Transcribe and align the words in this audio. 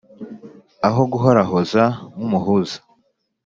Aho 0.87 1.01
guhorahoza 1.11 1.83
nk' 2.15 2.23
umuhuza 2.25 2.77